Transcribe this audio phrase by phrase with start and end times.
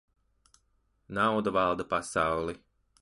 [1.17, 2.55] Nauda valda pasauli.